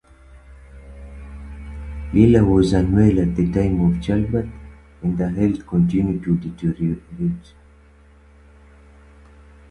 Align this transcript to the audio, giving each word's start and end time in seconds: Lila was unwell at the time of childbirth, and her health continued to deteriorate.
Lila 2.11 2.43
was 2.43 2.73
unwell 2.73 3.19
at 3.19 3.35
the 3.35 3.51
time 3.51 3.79
of 3.81 4.01
childbirth, 4.01 4.49
and 5.03 5.19
her 5.19 5.29
health 5.29 5.67
continued 5.67 6.23
to 6.23 6.37
deteriorate. 6.37 7.53